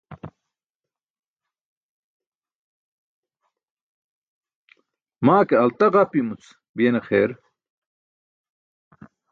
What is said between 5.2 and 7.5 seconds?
Maa ke alta ġapimuc biyena xeer.